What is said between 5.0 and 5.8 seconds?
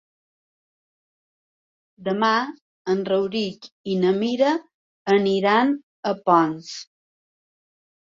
aniran